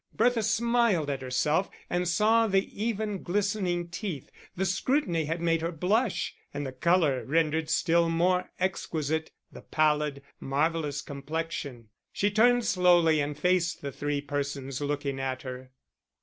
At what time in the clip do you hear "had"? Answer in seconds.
5.25-5.39